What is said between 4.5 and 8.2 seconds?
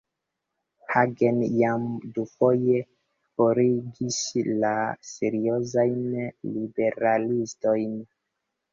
la seriozajn liberalistojn.